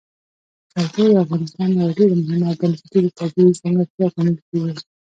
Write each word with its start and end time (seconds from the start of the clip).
کلتور 0.75 1.07
د 1.13 1.17
افغانستان 1.25 1.69
یوه 1.79 1.93
ډېره 1.97 2.13
مهمه 2.21 2.45
او 2.49 2.57
بنسټیزه 2.61 3.11
طبیعي 3.19 3.51
ځانګړتیا 3.61 4.05
ګڼل 4.17 4.37
کېږي. 4.47 4.73